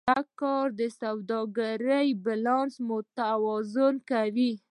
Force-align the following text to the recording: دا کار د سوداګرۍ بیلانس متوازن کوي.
دا 0.09 0.19
کار 0.41 0.65
د 0.79 0.81
سوداګرۍ 1.01 2.07
بیلانس 2.25 2.73
متوازن 2.89 3.95
کوي. 4.09 4.51